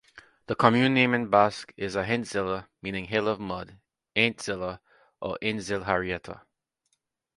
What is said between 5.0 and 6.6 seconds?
or "Aintzil-Harrieta".